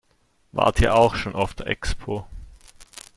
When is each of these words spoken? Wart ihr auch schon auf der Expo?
Wart 0.51 0.79
ihr 0.81 0.95
auch 0.95 1.13
schon 1.13 1.35
auf 1.35 1.53
der 1.53 1.67
Expo? 1.67 2.25